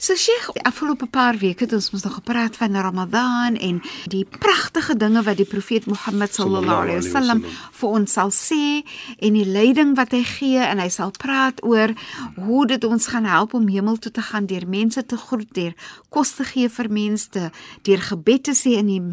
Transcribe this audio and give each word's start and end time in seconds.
So 0.00 0.14
Sheikh, 0.16 0.48
afgelope 0.64 1.04
paar 1.12 1.36
weke 1.36 1.66
het 1.66 1.74
ons 1.76 1.90
mos 1.92 2.06
nog 2.06 2.14
gepraat 2.14 2.54
van 2.56 2.72
Ramadan 2.72 3.58
en 3.60 3.82
die 4.08 4.22
pragtige 4.24 4.94
dinge 4.96 5.20
wat 5.26 5.36
die 5.36 5.44
profeet 5.44 5.84
Mohammed 5.84 6.32
sallallahu 6.32 6.86
alaihi 6.86 7.02
wasallam 7.02 7.42
vir 7.80 7.96
ons 7.98 8.14
sal 8.16 8.32
sê 8.32 8.80
en 9.20 9.36
die 9.36 9.44
leiding 9.44 9.92
wat 9.98 10.14
hy 10.16 10.22
gee 10.24 10.62
en 10.64 10.80
hy 10.80 10.88
sal 10.88 11.12
praat 11.12 11.60
oor 11.68 11.92
hoe 12.38 12.62
dit 12.70 12.86
ons 12.88 13.10
gaan 13.12 13.28
help 13.28 13.52
om 13.58 13.68
hemel 13.68 14.00
toe 14.00 14.12
te 14.16 14.24
gaan 14.24 14.48
deur 14.48 14.64
mense 14.64 15.04
te 15.04 15.20
groet, 15.20 15.52
deur 15.52 15.76
kos 16.08 16.32
te 16.38 16.48
gee 16.48 16.72
vir 16.72 16.88
mense, 16.88 17.50
deur 17.84 18.00
gebed 18.08 18.48
te 18.48 18.56
sê 18.56 18.78
in 18.80 18.88
die 18.88 19.04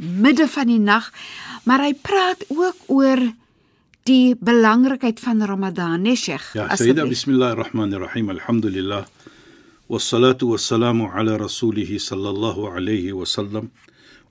midde 0.00 0.48
van 0.48 0.72
die 0.72 0.80
nag. 0.80 1.12
Maar 1.68 1.84
hy 1.84 1.92
praat 2.00 2.48
ook 2.48 2.88
oor 2.88 3.26
die 4.08 4.32
belangrikheid 4.40 5.20
van 5.20 5.44
Ramadan, 5.44 6.00
nee 6.00 6.16
Sheikh. 6.16 6.54
Ja, 6.56 6.72
Sayyida 6.72 7.04
bismillahirrahmanirrahim. 7.04 8.32
Alhamdulillah. 8.38 9.04
Wassalatu 9.90 10.50
wassalamu 10.50 11.10
ala 11.10 11.34
rasulihi 11.36 11.98
sallallahu 11.98 12.70
alayhi 12.70 13.10
wa 13.10 13.26
sallam 13.26 13.70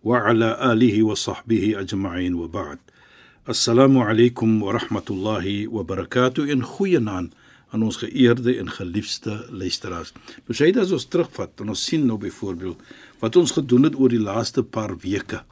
wa 0.04 0.24
ala 0.24 0.56
alihi 0.56 1.04
wa 1.04 1.20
sahbihi 1.20 1.76
ajma'in 1.76 2.32
wa 2.40 2.48
ba'd. 2.48 2.80
Assalamu 3.44 4.00
alaykum 4.00 4.64
wa 4.64 4.72
rahmatullahi 4.72 5.68
wa 5.68 5.84
barakatuh 5.84 6.48
en 6.48 6.64
goeienaand 6.64 7.36
aan 7.76 7.84
ons 7.84 8.00
geëerde 8.00 8.56
en 8.56 8.72
geliefde 8.72 9.36
luisteraars. 9.52 10.16
Nou 10.48 10.56
sê 10.56 10.72
dit 10.72 10.80
as 10.80 10.96
ons 10.96 11.04
terugvat 11.12 11.52
en 11.60 11.76
ons 11.76 11.84
sien 11.92 12.08
nou 12.08 12.16
byvoorbeeld 12.16 12.80
wat 13.20 13.36
ons 13.36 13.52
gedoen 13.52 13.92
het 13.92 14.00
oor 14.00 14.16
die 14.16 14.24
laaste 14.24 14.64
paar 14.64 14.96
weke. 15.04 15.44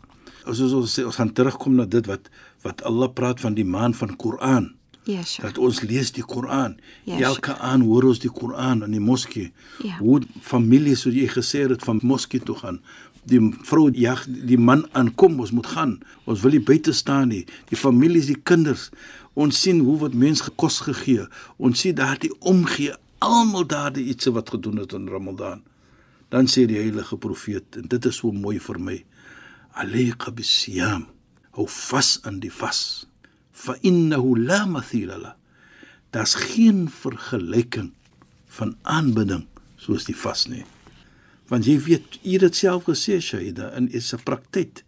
As 0.47 0.63
ons 0.63 0.72
ons, 0.72 1.00
ons 1.03 1.19
gaan 1.19 1.35
terugkom 1.35 1.75
na 1.75 1.83
dit 1.83 2.08
wat 2.08 2.31
wat 2.63 2.80
Allah 2.88 3.11
praat 3.11 3.44
van 3.44 3.59
die 3.59 3.67
maand 3.67 4.00
van 4.00 4.16
Koran 4.16 4.77
Ja, 5.08 5.23
sure. 5.23 5.47
Dat 5.47 5.58
ons 5.63 5.81
lees 5.88 6.11
die 6.11 6.23
Koran. 6.23 6.75
Ja, 7.08 7.19
Elke 7.30 7.53
aand 7.63 7.86
hoor 7.88 8.09
ons 8.09 8.19
die 8.19 8.31
Koran 8.31 8.83
in 8.83 8.91
die 8.91 9.03
moskee. 9.03 9.53
Ja. 9.86 9.95
Hoe 10.02 10.19
families 10.44 11.05
soos 11.05 11.16
jy 11.16 11.30
gesê 11.31 11.63
het 11.69 11.86
van 11.88 12.02
moskee 12.03 12.44
toe 12.44 12.58
gaan. 12.59 12.81
Die 13.28 13.39
vrou 13.67 13.88
jag 13.95 14.25
die 14.28 14.59
man 14.59 14.83
aankom, 14.91 15.39
ons 15.39 15.53
moet 15.55 15.72
gaan. 15.72 15.97
Ons 16.28 16.44
wil 16.44 16.58
nie 16.58 16.63
buite 16.63 16.91
staan 16.95 17.31
nie. 17.31 17.45
Die 17.72 17.80
families, 17.80 18.28
die 18.28 18.35
kinders. 18.35 18.90
Ons 19.40 19.62
sien 19.63 19.79
hoe 19.88 19.95
wat 20.03 20.16
mense 20.16 20.44
gekos 20.50 20.81
gegee. 20.90 21.28
Ons 21.56 21.85
sien 21.85 21.95
daardie 21.95 22.34
omgee 22.39 22.91
almal 23.24 23.68
daardie 23.68 24.09
iets 24.12 24.28
wat 24.35 24.51
gedoen 24.56 24.84
het 24.84 24.95
in 24.97 25.07
Ramadan. 25.07 25.63
Dan 26.29 26.51
sê 26.51 26.68
die 26.68 26.81
heilige 26.81 27.16
profeet 27.18 27.79
en 27.79 27.88
dit 27.88 28.06
is 28.12 28.19
so 28.19 28.35
mooi 28.35 28.59
vir 28.59 28.79
my. 28.79 28.97
Alayka 29.79 30.35
bisiyam. 30.35 31.07
Hou 31.56 31.68
vas 31.72 32.18
aan 32.28 32.41
die 32.44 32.51
vas 32.51 33.07
fa 33.57 33.75
innahu 33.81 34.38
la 34.38 34.66
mathila 34.69 35.18
la. 35.18 35.35
Daar's 36.13 36.35
geen 36.53 36.85
vergelyking 36.90 37.91
van 38.57 38.75
aanbidding 38.81 39.45
soos 39.81 40.06
die 40.07 40.16
vas 40.18 40.45
nie. 40.50 40.66
Want 41.47 41.68
jy 41.68 41.78
weet, 41.85 42.19
jy 42.22 42.38
het 42.38 42.47
dit 42.47 42.59
self 42.59 42.88
gesê 42.90 43.19
Shaida 43.23 43.72
in 43.79 43.90
is 43.90 44.13
'n 44.13 44.23
praktyk 44.23 44.84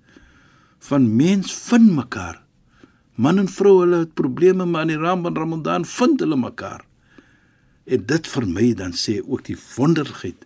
van 0.90 1.16
mens 1.16 1.54
vind 1.54 1.92
mekaar. 1.96 2.42
Man 3.16 3.40
en 3.40 3.48
vrou 3.48 3.80
hulle 3.82 4.00
het 4.06 4.14
probleme 4.14 4.66
maar 4.66 4.82
in 4.82 4.88
die 4.96 4.98
ram 4.98 5.24
van 5.24 5.36
Ramadan 5.36 5.86
vind 5.86 6.20
hulle 6.20 6.38
mekaar. 6.38 6.86
En 7.86 8.06
dit 8.06 8.28
vir 8.28 8.46
my 8.48 8.74
dan 8.74 8.94
sê 8.94 9.20
ook 9.22 9.46
die 9.46 9.58
wonderlikheid 9.76 10.46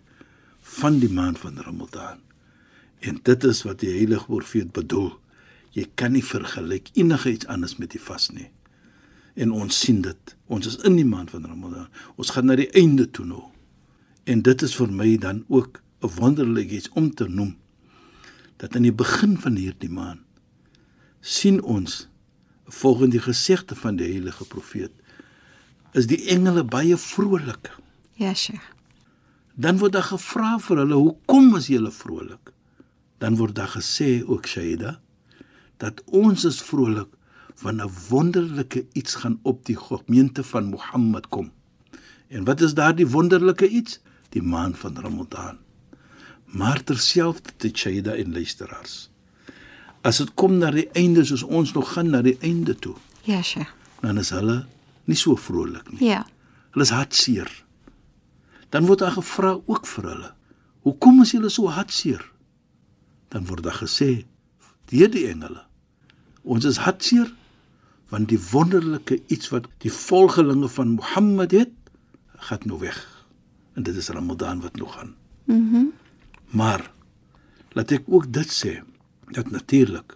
van 0.60 0.98
die 0.98 1.12
maand 1.12 1.38
van 1.38 1.58
Ramadan. 1.58 2.18
En 3.00 3.20
dit 3.22 3.44
is 3.44 3.62
wat 3.62 3.80
die 3.80 3.90
heilige 3.90 4.26
profeet 4.26 4.72
bedoel 4.72 5.12
jy 5.74 5.86
kan 5.98 6.14
nie 6.14 6.24
vergelyk 6.24 6.92
enigiets 6.94 7.48
anders 7.50 7.76
met 7.80 7.94
die 7.94 8.02
vas 8.02 8.28
nie. 8.30 8.50
En 9.34 9.50
ons 9.50 9.80
sien 9.80 10.00
dit. 10.04 10.36
Ons 10.46 10.68
is 10.70 10.76
in 10.86 10.96
die 10.96 11.06
maand 11.08 11.32
van 11.34 11.46
Ramadan. 11.50 11.88
Ons 12.14 12.30
gaan 12.34 12.46
na 12.46 12.56
die 12.58 12.70
einde 12.78 13.08
toe 13.10 13.26
nou. 13.26 13.42
En 14.30 14.42
dit 14.46 14.62
is 14.62 14.76
vir 14.78 14.92
my 14.92 15.16
dan 15.18 15.44
ook 15.48 15.82
'n 16.04 16.14
wonderlik 16.20 16.70
iets 16.70 16.88
om 16.94 17.14
te 17.14 17.28
noem 17.28 17.56
dat 18.56 18.76
aan 18.76 18.86
die 18.86 18.92
begin 18.92 19.38
van 19.38 19.56
hierdie 19.56 19.90
maand 19.90 20.20
sien 21.20 21.62
ons 21.62 22.08
volgens 22.64 23.10
die 23.10 23.20
gesegde 23.20 23.74
van 23.74 23.96
die 23.96 24.10
heilige 24.12 24.44
profeet 24.44 24.92
is 25.92 26.06
die 26.06 26.20
engele 26.28 26.64
baie 26.64 26.96
vrolik. 26.96 27.70
Ja, 28.18 28.34
Sheikh. 28.34 28.72
Dan 29.54 29.78
word 29.78 29.92
daar 29.92 30.02
gevra 30.02 30.58
vir 30.58 30.76
hulle, 30.76 30.94
"Hoekom 30.94 31.56
is 31.56 31.66
julle 31.66 31.90
vrolik?" 31.90 32.52
Dan 33.18 33.36
word 33.36 33.54
daar 33.54 33.68
gesê 33.68 34.22
ook 34.26 34.46
Shaida, 34.46 35.00
dat 35.76 36.02
ons 36.06 36.44
is 36.44 36.62
vrolik 36.62 37.08
want 37.62 37.80
'n 37.80 37.90
wonderlike 38.08 38.86
iets 38.92 39.14
gaan 39.14 39.38
op 39.42 39.64
die 39.66 39.76
gemeente 39.76 40.42
van 40.42 40.64
Mohammed 40.64 41.28
kom. 41.28 41.52
En 42.28 42.44
wat 42.44 42.60
is 42.60 42.74
daardie 42.74 43.06
wonderlike 43.08 43.68
iets? 43.68 44.00
Die 44.28 44.42
maand 44.42 44.78
van 44.78 44.96
Ramadan. 44.98 45.56
Maar 46.44 46.84
terselfdertyd 46.84 47.78
Shaida 47.78 48.14
en 48.14 48.32
luisteraars. 48.32 49.10
As 50.00 50.16
dit 50.16 50.34
kom 50.34 50.58
na 50.58 50.70
die 50.70 50.88
einde 50.92 51.24
soos 51.24 51.42
ons 51.42 51.72
nog 51.72 51.92
gaan 51.92 52.10
na 52.10 52.22
die 52.22 52.36
einde 52.40 52.74
toe, 52.74 52.94
Ja, 53.22 53.42
Sheikh. 53.42 53.70
dan 54.00 54.18
is 54.18 54.30
hulle 54.30 54.66
nie 55.04 55.16
so 55.16 55.36
vrolik 55.36 55.90
nie. 55.92 56.04
Ja. 56.08 56.26
Hulle 56.70 56.84
is 56.84 56.90
hartseer. 56.90 57.64
Dan 58.68 58.86
word 58.86 58.98
daar 58.98 59.10
gevra 59.12 59.58
ook 59.66 59.86
vir 59.86 60.04
hulle. 60.04 60.32
Hoekom 60.82 61.22
is 61.22 61.30
julle 61.30 61.48
so 61.48 61.68
hartseer? 61.68 62.30
Dan 63.28 63.46
word 63.46 63.62
daar 63.62 63.78
gesê 63.86 64.24
deur 64.90 65.10
die 65.10 65.26
engele. 65.30 65.64
Ons 66.42 66.64
is 66.64 66.82
hartseer 66.84 67.32
want 68.12 68.28
die 68.28 68.38
wonderlike 68.50 69.18
iets 69.32 69.48
wat 69.50 69.66
die 69.82 69.90
volgelinge 69.92 70.68
van 70.68 70.94
Mohammed 70.98 71.50
het, 71.56 71.72
gaan 72.46 72.66
nou 72.68 72.78
weg. 72.78 72.98
En 73.74 73.82
dit 73.82 73.96
is 73.96 74.08
Ramadan 74.08 74.60
wat 74.60 74.76
nog 74.76 74.94
gaan. 74.94 75.14
Mhm. 75.44 75.58
Mm 75.58 75.92
maar 76.54 76.90
laat 77.74 77.90
ek 77.90 78.06
ook 78.06 78.28
dit 78.32 78.50
sê 78.54 78.76
dat 79.34 79.50
natuurlik 79.50 80.14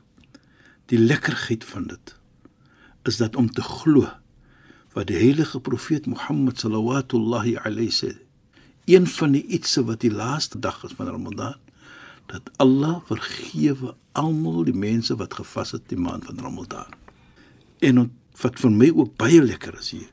die 0.93 0.99
lekkerheid 0.99 1.65
van 1.67 1.89
dit 1.91 2.15
is 3.09 3.19
dat 3.19 3.37
om 3.37 3.49
te 3.51 3.65
glo 3.65 4.07
wat 4.95 5.09
die 5.11 5.19
heilige 5.19 5.61
profeet 5.61 6.07
Mohammed 6.07 6.61
sallallahu 6.63 7.57
alayhi 7.65 7.91
sê 7.91 8.13
een 8.87 9.07
van 9.07 9.35
die 9.35 9.45
ietsie 9.47 9.83
wat 9.89 10.05
die 10.05 10.13
laaste 10.15 10.61
dag 10.63 10.79
is 10.85 10.95
van 10.97 11.11
Ramadan 11.11 11.59
dat 12.29 12.51
Allah 12.61 13.01
vergewe 13.09 13.95
almal 14.13 14.65
die 14.69 14.77
mense 14.77 15.17
wat 15.17 15.39
gevas 15.39 15.73
het 15.77 15.89
die 15.89 16.01
maand 16.01 16.29
van 16.29 16.41
Ramadan. 16.45 16.93
En 17.81 18.11
wat 18.43 18.61
vir 18.61 18.75
my 18.75 18.91
ook 18.95 19.17
baie 19.21 19.41
lekker 19.43 19.79
is 19.81 19.91
hier. 19.97 20.11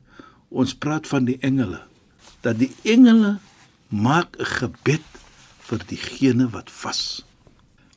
Ons 0.48 0.74
praat 0.74 1.06
van 1.10 1.26
die 1.28 1.38
engele 1.44 1.82
dat 2.46 2.58
die 2.58 2.72
engele 2.86 3.38
maak 3.88 4.36
'n 4.38 4.44
gebed 4.44 5.06
vir 5.68 5.80
diegene 5.86 6.48
wat 6.50 6.70
vas. 6.70 7.24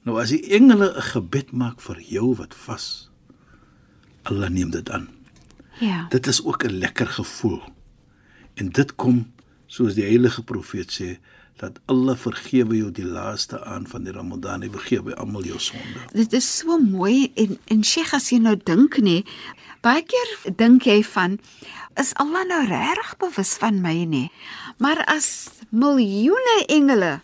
Nou 0.03 0.19
as 0.21 0.29
die 0.29 0.43
engele 0.49 0.93
'n 0.95 1.07
gebed 1.13 1.51
maak 1.51 1.81
vir 1.81 2.01
jou 2.01 2.35
wat 2.35 2.53
vas, 2.53 3.09
Allah 4.23 4.49
neem 4.49 4.69
dit 4.69 4.89
aan. 4.89 5.07
Ja. 5.79 6.07
Dit 6.09 6.27
is 6.27 6.43
ook 6.43 6.63
'n 6.63 6.79
lekker 6.79 7.07
gevoel. 7.07 7.61
En 8.53 8.69
dit 8.69 8.95
kom 8.95 9.31
soos 9.67 9.93
die 9.93 10.03
heilige 10.03 10.43
profeet 10.43 10.91
sê, 10.91 11.17
dat 11.59 11.79
Allah 11.91 12.15
vergewe 12.15 12.77
jou 12.77 12.91
die 12.95 13.05
laaste 13.05 13.59
aan 13.67 13.87
van 13.87 14.05
die 14.07 14.13
Ramadan. 14.15 14.63
Hy 14.63 14.71
vergewe 14.71 15.15
almal 15.19 15.43
jou 15.47 15.59
sonde. 15.59 16.05
Dit 16.15 16.33
is 16.37 16.47
so 16.59 16.79
mooi 16.79 17.31
en 17.35 17.57
en 17.67 17.83
Sheikh 17.83 18.13
as 18.15 18.31
jy 18.31 18.39
nou 18.43 18.55
dink 18.55 18.99
nê, 19.03 19.21
baie 19.83 20.03
keer 20.07 20.35
dink 20.59 20.87
jy 20.87 21.01
van 21.03 21.39
is 21.99 22.13
Allah 22.21 22.45
nou 22.47 22.61
reg 22.69 23.15
bewus 23.19 23.57
van 23.59 23.81
my 23.83 23.97
nê? 24.07 24.27
Maar 24.79 25.03
as 25.11 25.49
miljoene 25.69 26.63
engele 26.71 27.19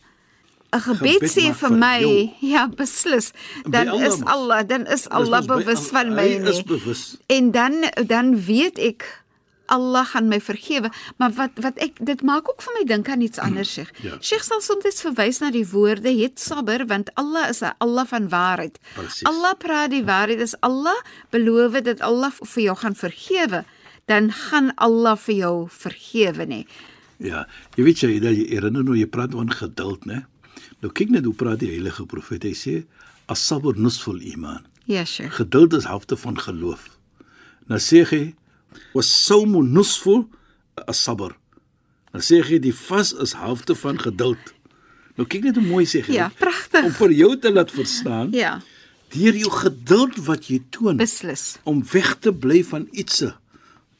'n 0.75 0.81
gebed 0.83 1.23
Gebed 1.23 1.31
sê 1.31 1.45
vir 1.53 1.69
vir 1.69 1.77
my, 1.79 1.99
jou. 2.01 2.29
ja, 2.53 2.67
beslis, 2.67 3.31
dan 3.63 3.87
Allah 3.87 4.07
is. 4.07 4.17
Allah, 4.25 4.59
dan 4.67 4.83
is 4.87 5.07
Allah 5.09 5.41
bewus 5.47 5.87
van 5.87 6.11
my 6.11 6.27
nie. 6.43 6.63
bewus. 6.67 7.15
En 7.27 7.51
dan 7.51 7.87
dan 8.07 8.35
weet 8.35 8.77
ek 8.79 9.24
Allah 9.67 10.05
gaan 10.05 10.27
my 10.27 10.39
vergewe, 10.41 10.91
maar 11.17 11.31
wat 11.37 11.51
wat 11.63 11.77
ek 11.83 11.99
dit 12.05 12.21
maak 12.21 12.49
ook 12.49 12.61
vir 12.61 12.73
my 12.77 12.83
dink 12.87 13.09
aan 13.09 13.21
iets 13.21 13.39
anders 13.39 13.73
sê. 13.77 13.85
Ja. 14.03 14.17
Sheikh 14.21 14.43
sal 14.43 14.61
soms 14.61 15.01
verwys 15.01 15.39
na 15.41 15.51
die 15.51 15.65
woorde 15.67 16.11
het 16.15 16.39
sabber 16.39 16.85
want 16.87 17.11
Allah 17.15 17.49
is 17.49 17.61
'n 17.61 17.73
Allah 17.79 18.05
van 18.05 18.29
waarheid. 18.29 18.79
Presies. 18.95 19.23
Allah 19.23 19.53
praat 19.57 19.91
die 19.91 20.03
waarheid. 20.03 20.41
As 20.41 20.55
Allah 20.61 20.97
beloof 21.31 21.81
dat 21.83 22.01
Allah 22.01 22.31
vir 22.31 22.63
jou 22.63 22.75
gaan 22.75 22.95
vergewe, 22.95 23.65
dan 24.05 24.31
gaan 24.31 24.71
Allah 24.75 25.17
vir 25.17 25.35
jou 25.35 25.67
vergewe 25.69 26.45
nê. 26.45 26.65
Ja, 27.17 27.47
jy 27.75 27.83
weet 27.83 27.99
jy, 27.99 28.19
dat 28.19 28.35
jy 28.35 28.47
herinner 28.51 28.83
nou 28.83 28.95
jy 28.95 29.07
praat 29.07 29.31
van 29.31 29.51
geduld, 29.51 30.05
né? 30.05 30.25
Nou 30.83 30.91
kyk 30.91 31.09
net 31.09 31.25
hoe 31.25 31.33
praat 31.33 31.59
die 31.59 31.71
heilige 31.71 32.05
profeet. 32.05 32.43
Hy 32.43 32.53
sê 32.53 32.85
as-sabr 33.31 33.77
nusful 33.79 34.19
iman. 34.21 34.65
Ja, 34.85 35.05
Sheikh. 35.05 35.33
Geduld 35.39 35.73
is 35.73 35.87
helfte 35.89 36.17
van 36.17 36.37
geloof. 36.37 36.89
Nou 37.67 37.79
sê 37.81 38.03
hy 38.05 38.35
was-sawmu 38.93 39.63
nusful 39.63 40.25
as-sabr. 40.87 41.35
Nou 42.13 42.23
sê 42.23 42.41
hy 42.43 42.59
die 42.63 42.73
vas 42.75 43.13
is 43.13 43.33
helfte 43.35 43.75
van 43.75 43.97
geduld. 43.99 44.53
Nou 45.17 45.27
kyk 45.27 45.43
net 45.49 45.55
hoe 45.59 45.65
mooi 45.65 45.85
sê 45.87 46.01
hy. 46.05 46.13
Ja, 46.17 46.29
pragtig. 46.39 46.85
Om 46.87 46.91
vir 46.99 47.11
jou 47.15 47.31
te 47.39 47.51
laat 47.51 47.71
verstaan 47.71 48.31
Ja, 48.35 48.57
deur 49.15 49.35
jou 49.39 49.51
geduld 49.51 50.17
wat 50.27 50.47
jy 50.51 50.61
toon 50.75 50.97
beslis. 50.99 51.57
om 51.63 51.83
weg 51.93 52.15
te 52.19 52.31
bly 52.33 52.63
van 52.63 52.87
ietsie. 52.91 53.31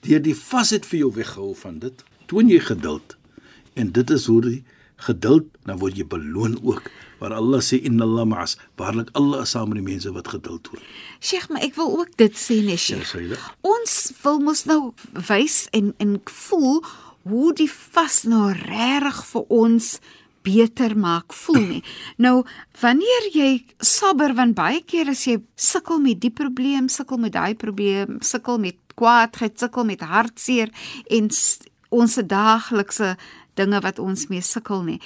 Deur 0.04 0.19
die 0.22 0.36
vasheid 0.36 0.86
vir 0.86 1.00
jou 1.00 1.12
weghou 1.16 1.54
van 1.56 1.80
dit, 1.80 2.04
toon 2.27 2.50
jy 2.50 2.60
geduld. 2.60 3.16
En 3.75 3.92
dit 3.92 4.10
is 4.10 4.25
hoe 4.25 4.42
die 4.42 4.63
geduld 4.97 5.45
dan 5.65 5.80
word 5.81 5.97
jy 5.97 6.06
beloon 6.07 6.57
ook. 6.63 6.89
Waar 7.19 7.33
Allah 7.33 7.62
sê 7.63 7.80
inna 7.83 8.03
Allah 8.03 8.25
ma'as, 8.27 8.57
waarlik 8.77 9.09
Allah 9.15 9.42
is 9.45 9.53
saam 9.56 9.69
met 9.71 9.80
die 9.80 9.86
mense 9.88 10.12
wat 10.12 10.27
geduld 10.27 10.63
toon. 10.68 10.81
Sheikh, 11.19 11.47
maar 11.50 11.63
ek 11.63 11.75
wil 11.75 12.00
ook 12.00 12.18
dit 12.19 12.36
sê 12.38 12.59
nee, 12.63 12.75
Ja, 12.75 12.77
Sheikh. 12.77 13.15
dit? 13.31 13.39
Ons 13.62 14.12
wil 14.24 14.39
mos 14.39 14.65
nou 14.65 14.94
wys 15.27 15.68
en 15.71 15.94
en 15.97 16.19
voel 16.25 16.83
hoe 17.25 17.53
die 17.57 17.71
vas 17.71 18.24
nou 18.30 18.51
regtig 18.53 19.24
vir 19.31 19.45
ons 19.50 20.00
beter 20.45 20.94
maak 20.98 21.33
voel 21.33 21.63
nie. 21.63 21.83
Nou 22.25 22.44
wanneer 22.81 23.30
jy 23.33 23.65
sabber 23.81 24.36
want 24.38 24.56
baie 24.56 24.83
keer 24.86 25.09
as 25.09 25.25
jy 25.25 25.39
sukkel 25.56 26.00
met 26.03 26.21
die 26.21 26.33
probleem, 26.33 26.89
sukkel 26.89 27.18
met 27.18 27.33
daai 27.33 27.56
probleem, 27.56 28.19
sukkel 28.21 28.59
met 28.62 28.77
kwaadheid, 28.95 29.57
sukkel 29.59 29.88
met 29.88 30.06
hartseer 30.06 30.69
en 31.09 31.31
ons 31.95 32.19
daaglikse 32.27 33.15
dinge 33.56 33.80
wat 33.84 34.00
ons 34.00 34.28
mee 34.31 34.42
sukkel 34.42 34.84
nie. 34.84 35.00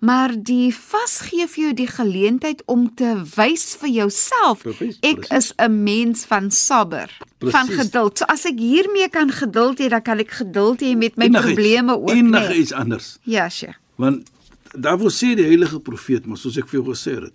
Maar 0.00 0.34
die 0.36 0.70
vas 0.74 1.20
gee 1.28 1.46
vir 1.46 1.62
jou 1.64 1.72
die 1.82 1.88
geleentheid 1.90 2.62
om 2.66 2.88
te 2.94 3.14
wys 3.36 3.76
vir 3.80 3.90
jouself 3.90 4.66
ek 5.00 5.26
is 5.30 5.52
'n 5.58 5.82
mens 5.84 6.24
van 6.24 6.50
sabber, 6.50 7.08
van 7.38 7.66
Presies. 7.66 7.82
geduld. 7.82 8.18
So 8.18 8.24
as 8.24 8.44
ek 8.44 8.58
hiermee 8.58 9.08
kan 9.08 9.30
geduld 9.30 9.78
hê, 9.78 9.88
dan 9.88 10.02
kan 10.02 10.18
ek 10.18 10.30
geduld 10.30 10.80
hê 10.80 10.96
met 10.96 11.16
my 11.16 11.24
Enigiets, 11.24 11.46
probleme 11.46 11.92
ook, 11.98 12.10
Enige 12.10 12.48
nee. 12.48 12.58
iets 12.58 12.72
anders. 12.72 13.18
Ja, 13.22 13.48
Sheikh. 13.48 13.78
Want 13.96 14.30
daarvoor 14.72 15.10
sê 15.10 15.34
die 15.36 15.44
heilige 15.44 15.80
profeet, 15.80 16.26
maar 16.26 16.38
soos 16.38 16.56
ek 16.56 16.68
vir 16.68 16.80
jou 16.80 16.94
gesê 16.94 17.20
het, 17.22 17.32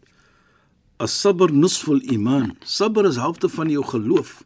as-sabr 0.97 1.51
nusful 1.53 2.01
iman. 2.01 2.55
Sabr 2.65 3.05
is 3.05 3.15
helfte 3.15 3.49
van 3.49 3.69
jou 3.69 3.83
geloof. 3.85 4.43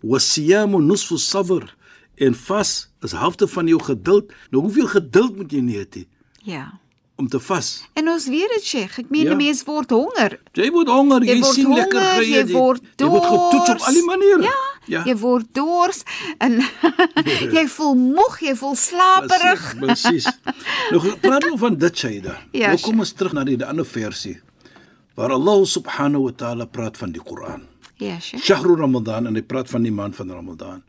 Was-siyamu 0.00 0.80
nusfu 0.82 1.18
sabr. 1.18 1.74
En 2.16 2.34
vas 2.34 2.88
is 3.02 3.12
helfte 3.12 3.48
van 3.48 3.66
jou 3.66 3.80
geduld. 3.82 4.32
Nou 4.50 4.62
hoeveel 4.62 4.86
geduld 4.86 5.36
moet 5.36 5.52
jy 5.52 5.60
nie 5.60 5.78
hê 5.78 6.06
Ja. 6.42 6.78
om 7.16 7.28
te 7.28 7.38
vas? 7.40 7.84
En 7.94 8.08
ons 8.08 8.26
weet 8.28 8.48
dit, 8.54 8.64
Sheikh. 8.64 8.98
Ek 8.98 9.10
meen 9.10 9.22
Ja. 9.22 9.28
ja. 9.30 9.34
'n 9.34 9.36
mens 9.36 9.62
word 9.64 9.90
honger. 9.90 10.40
Jy 10.52 10.70
word 10.70 10.88
honger, 10.88 11.20
jy, 11.24 11.34
Jy 11.34 11.40
word 11.40 11.54
sien 11.54 11.74
lekker 11.74 12.00
honger, 12.00 12.22
geëet, 12.22 12.48
jy 12.48 12.52
word 12.52 12.82
jy 12.96 13.06
word 13.06 13.24
getoets 13.24 13.54
op 13.54 13.66
dors. 13.66 13.86
al 13.86 13.92
die 13.92 14.04
maniere. 14.04 14.42
Ja, 14.42 14.58
ja. 14.86 15.04
Jy 15.04 15.16
word 15.16 15.46
dors 15.54 16.02
en 16.38 16.60
jy 17.56 17.66
voel 17.68 17.94
moeg, 17.94 18.40
jy 18.40 18.54
voel 18.56 18.74
slaperig. 18.74 19.76
Presies. 19.78 20.26
Nou 20.90 21.14
praat 21.26 21.44
nou 21.44 21.58
van 21.58 21.76
dit 21.76 21.96
Shaida. 21.98 22.38
Ja, 22.52 22.66
nou 22.68 22.80
kom 22.80 22.98
ons 22.98 23.12
terug 23.12 23.32
na 23.32 23.44
die, 23.44 23.56
die 23.56 23.66
ander 23.66 23.84
versie 23.86 24.40
waar 25.14 25.30
Allah 25.32 25.64
subhanahu 25.66 26.22
wa 26.24 26.32
ta'ala 26.32 26.64
praat 26.64 26.96
van 26.96 27.12
die 27.12 27.20
Koran. 27.22 27.66
Ja, 27.96 28.18
Sheikh. 28.20 28.42
Shahru 28.44 28.74
Ramadan 28.76 29.26
en 29.26 29.34
hy 29.34 29.42
praat 29.42 29.68
van 29.70 29.82
die 29.82 29.92
maand 29.92 30.16
van 30.16 30.30
Ramadan. 30.30 30.82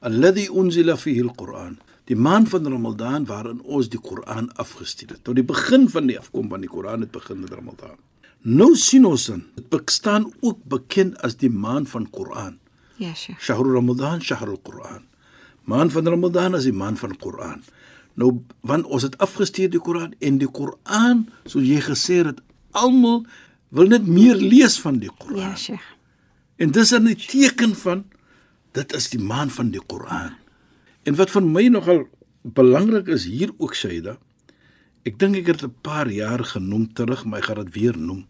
Alladhi 0.00 0.48
unzila 0.48 0.96
fihi 0.96 1.22
al-Quran. 1.22 1.78
Die 2.08 2.16
maand 2.16 2.48
van 2.48 2.66
Ramadan 2.66 3.26
waarin 3.26 3.60
ons 3.64 3.88
die 3.92 4.00
Koran 4.00 4.48
afgestuur 4.56 5.16
het. 5.16 5.24
Nou 5.26 5.34
die 5.34 5.44
begin 5.44 5.88
van 5.92 6.06
die 6.08 6.18
afkom 6.18 6.48
van 6.48 6.62
die 6.64 6.70
Koran 6.70 7.04
het 7.04 7.10
begin 7.12 7.40
met 7.42 7.52
Ramadan. 7.52 7.98
Nou 8.42 8.70
sien 8.78 9.04
ons 9.04 9.26
dan, 9.26 9.42
dit 9.56 9.66
bestaan 9.68 10.28
ook 10.40 10.62
bekend 10.64 11.18
as 11.26 11.36
die 11.36 11.50
maand 11.50 11.90
van 11.90 12.06
Koran. 12.10 12.58
Ja, 12.96 13.12
Sheikh. 13.14 13.40
Shahru 13.42 13.74
Ramadan, 13.74 14.22
Shahrul 14.22 14.60
Quran. 14.62 15.04
Maand 15.68 15.92
van 15.92 16.06
Ramadan 16.06 16.54
is 16.54 16.64
die 16.64 16.72
maand 16.72 16.98
van 16.98 17.16
Koran. 17.16 17.62
Nou 18.14 18.38
want 18.60 18.86
ons 18.86 19.02
het 19.02 19.18
afgestuur 19.18 19.70
die 19.70 19.82
Koran 19.82 20.14
en 20.18 20.38
die 20.38 20.48
Koran, 20.50 21.26
soos 21.44 21.66
jy 21.66 21.82
gesê 21.82 22.22
het, 22.26 22.40
almal 22.72 23.24
wil 23.74 23.90
net 23.90 24.06
meer 24.06 24.38
lees 24.38 24.78
van 24.80 25.02
die 25.02 25.10
Koran. 25.10 25.42
Ja, 25.42 25.56
Sheikh. 25.56 25.94
En 26.56 26.70
dis 26.70 26.94
'n 26.94 27.14
teken 27.14 27.74
van 27.74 28.04
dit 28.78 28.94
is 28.98 29.10
die 29.12 29.22
maand 29.22 29.52
van 29.52 29.72
die 29.74 29.82
Koran. 29.82 30.36
En 31.06 31.16
wat 31.18 31.32
vir 31.34 31.44
my 31.44 31.66
nogal 31.72 32.04
belangrik 32.42 33.08
is 33.12 33.26
hier 33.28 33.52
ook 33.58 33.74
Shaida. 33.74 34.16
Ek 35.08 35.18
dink 35.18 35.36
ek 35.40 35.46
het 35.52 35.62
'n 35.64 35.74
paar 35.82 36.10
jaar 36.10 36.44
genoem 36.44 36.92
terug, 36.92 37.24
maar 37.24 37.38
ek 37.38 37.48
gaan 37.48 37.64
dit 37.64 37.74
weer 37.74 37.98
noem. 37.98 38.26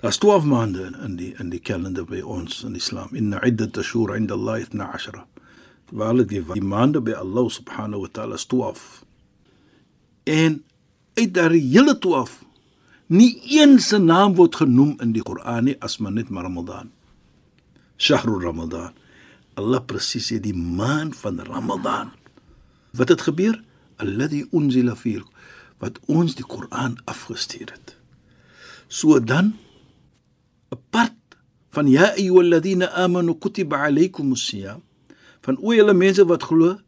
Daar's 0.00 0.18
12 0.18 0.44
maande 0.44 0.94
in 1.04 1.16
die 1.16 1.34
in 1.38 1.50
die 1.50 1.60
kalender 1.60 2.04
by 2.04 2.20
ons 2.20 2.62
in 2.64 2.74
Islam. 2.74 3.08
Inna 3.12 3.42
iddat 3.44 3.78
ashhur 3.78 4.14
'inda 4.14 4.34
Allah 4.34 4.62
12. 4.62 5.26
Waarlik 5.90 6.28
die, 6.28 6.44
die 6.52 6.62
maande 6.62 7.00
by 7.00 7.12
Allah 7.12 7.48
subhanahu 7.48 8.00
wa 8.00 8.08
ta'ala 8.12 8.34
is 8.34 8.46
12. 8.46 9.04
En 10.24 10.64
uit 11.14 11.34
daardie 11.34 11.62
hele 11.62 11.98
12 11.98 12.44
nie 13.06 13.40
een 13.58 13.80
se 13.80 13.98
naam 13.98 14.34
word 14.34 14.56
genoem 14.56 14.96
in 15.00 15.12
die 15.12 15.22
Koran 15.22 15.64
nie 15.64 15.76
as 15.80 15.98
maar 15.98 16.12
net 16.12 16.28
Ramadan. 16.30 16.90
Shahrul 17.96 18.40
Ramadan. 18.40 18.92
Allah 19.58 19.82
presies 19.82 20.30
sê 20.30 20.38
die 20.38 20.54
maand 20.54 21.16
van 21.18 21.40
Ramadan. 21.42 22.12
Wat 22.94 23.10
het 23.10 23.24
gebeur? 23.26 23.58
Alladhi 23.98 24.44
unzila 24.54 24.94
fihi 24.94 25.24
wat 25.82 25.98
ons 26.10 26.34
die 26.34 26.46
Koran 26.46 26.96
afgestuur 27.06 27.70
het. 27.70 27.94
So 28.88 29.18
dan 29.20 29.54
'n 30.70 30.78
part 30.90 31.18
van 31.70 31.86
ya 31.86 32.14
ayyuhalladhina 32.18 32.86
amanu 33.04 33.34
kutiba 33.34 33.86
alaykumus 33.86 34.46
siyam 34.48 34.82
van 35.42 35.56
o 35.62 35.72
julle 35.72 35.94
mense 35.94 36.24
wat 36.24 36.42
glo 36.42 36.78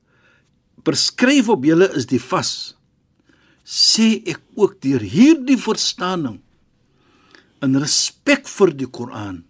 beskryf 0.85 1.49
op 1.49 1.65
julle 1.65 1.87
is 1.99 2.07
die 2.07 2.23
vas 2.31 2.75
sê 3.65 4.23
ek 4.27 4.41
ook 4.57 4.81
deur 4.83 5.01
hierdie 5.01 5.59
verstaaning 5.61 6.41
in 7.63 7.77
respek 7.77 8.49
vir 8.49 8.71
die 8.75 8.91
Koran 8.91 9.45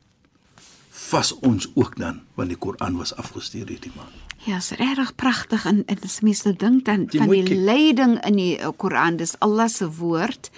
vas 1.10 1.32
ons 1.46 1.68
ook 1.74 1.96
dan 1.98 2.20
want 2.38 2.48
die 2.52 2.58
Koran 2.58 2.96
was 2.98 3.14
afgestuur 3.16 3.68
hierdie 3.68 3.92
maand. 3.96 4.14
Ja, 4.46 4.56
is 4.56 4.70
regtig 4.80 5.14
pragtig 5.20 5.66
en 5.68 5.82
en 5.86 5.98
as 6.06 6.20
mens 6.24 6.42
nou 6.46 6.54
dink 6.56 6.84
dan 6.86 7.06
Jy 7.10 7.18
van 7.20 7.28
die 7.34 7.42
kyk. 7.44 7.58
leiding 7.66 8.14
in 8.26 8.36
die 8.40 8.54
uh, 8.58 8.70
Koran, 8.76 9.16
dis 9.20 9.34
Allah 9.44 9.68
se 9.68 9.88
woord 9.98 10.50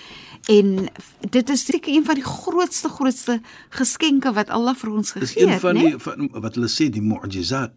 en 0.50 0.88
dit 1.30 1.50
is 1.50 1.64
seker 1.66 1.92
een 1.94 2.04
van 2.04 2.14
die 2.18 2.24
grootste 2.26 2.88
grootste 2.88 3.40
geskenke 3.70 4.32
wat 4.34 4.50
Allah 4.50 4.74
vir 4.78 4.90
ons 4.92 5.12
Dis 5.12 5.30
gegee 5.34 5.42
een 5.46 5.52
het, 5.56 5.60
van 5.60 5.74
né? 5.76 5.80
die 5.90 5.98
van, 5.98 6.28
wat 6.42 6.54
hulle 6.58 6.68
sê 6.70 6.88
die 6.90 7.02
mu'jizat, 7.02 7.72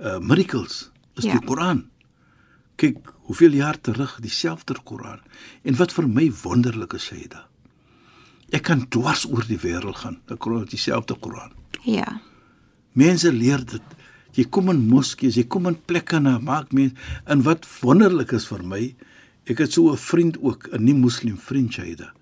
uh 0.00 0.18
miracles 0.20 0.90
is 1.16 1.24
Ja. 1.24 1.32
die 1.38 1.46
Koran. 1.46 1.86
Kyk, 2.76 2.98
hoeveel 3.28 3.52
jaar 3.52 3.76
terug 3.80 4.18
dieselfde 4.20 4.74
Koran. 4.84 5.20
En 5.62 5.76
wat 5.76 5.92
vir 5.92 6.08
my 6.08 6.30
wonderlik 6.42 6.92
is 6.96 7.08
dit. 7.12 7.34
Ek 8.52 8.62
kan 8.68 8.86
dwars 8.92 9.24
oor 9.30 9.44
die 9.48 9.58
wêreld 9.58 9.96
gaan. 10.02 10.18
Ek 10.30 10.38
kry 10.44 10.64
dieselfde 10.68 11.14
Koran. 11.20 11.52
Ja. 11.88 12.20
Mense 12.92 13.32
leer 13.32 13.64
dit. 13.64 13.82
Jy 14.36 14.44
kom 14.48 14.70
in 14.72 14.86
moskees, 14.88 15.36
jy 15.36 15.44
kom 15.44 15.66
in 15.68 15.76
plekke 15.88 16.20
na 16.20 16.38
maak 16.38 16.72
mense 16.72 16.94
en 17.28 17.42
wat 17.44 17.66
wonderlik 17.82 18.32
is 18.32 18.46
vir 18.48 18.62
my, 18.64 18.94
ek 19.48 19.58
het 19.58 19.72
so 19.72 19.90
'n 19.92 19.96
vriend 19.96 20.38
ook, 20.40 20.68
'n 20.72 20.84
nie 20.84 20.94
moslim 20.94 21.36
vriend 21.36 21.72
Shaida. 21.72 22.12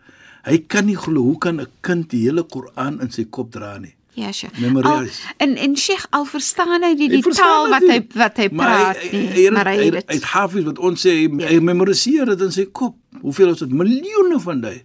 Hy 0.45 0.59
kan 0.67 0.87
nie 0.87 0.97
glo 0.97 1.23
hoe 1.23 1.39
kan 1.39 1.61
'n 1.61 1.67
kind 1.83 2.11
die 2.11 2.23
hele 2.27 2.43
Koran 2.43 3.01
in 3.01 3.11
sy 3.11 3.25
kop 3.31 3.53
dra 3.53 3.79
nie. 3.79 3.95
Ja, 4.15 4.33
Sheikh. 4.33 4.59
Memorize. 4.59 5.23
Al, 5.29 5.35
en 5.39 5.57
en 5.57 5.77
Sheikh 5.77 6.07
al 6.11 6.25
verstaan 6.25 6.83
hy 6.83 6.95
die, 6.97 7.09
die 7.09 7.17
Hy 7.23 7.31
taal 7.31 7.65
dit 7.65 7.73
wat 7.73 7.91
hy 7.91 8.19
wat 8.19 8.37
hy 8.37 8.49
Maar 8.53 8.67
praat 8.67 8.97
hy, 8.97 9.11
nie, 9.13 9.27
hy, 9.29 9.45
hy, 9.45 9.51
maar 9.51 9.67
hy 9.67 9.73
het 9.77 9.81
hy, 9.81 9.85
hy 9.85 9.91
dit. 9.91 10.13
het 10.13 10.23
hafiz 10.25 10.65
wat 10.65 10.79
ons 10.79 11.07
sê, 11.07 11.11
hy, 11.11 11.29
Ja. 11.39 11.47
hy 11.49 11.59
memoriseer 11.61 12.27
dit 12.27 12.41
in 12.41 12.51
sy 12.53 12.65
kop. 12.73 12.97
Hoeveel 13.23 13.51
is 13.53 13.59
dit? 13.59 13.71
Miljoene 13.71 14.41
van 14.41 14.61
die. 14.61 14.83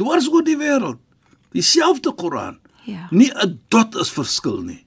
Dwars 0.00 0.28
oor 0.28 0.44
die 0.44 0.56
wêreld. 0.58 0.98
Dieselfde 1.54 2.14
Koran. 2.14 2.58
Ja. 2.84 3.06
Nie 3.10 3.32
'n 3.32 3.60
dot 3.68 3.94
is 3.94 4.10
verskil 4.10 4.62
nie. 4.62 4.84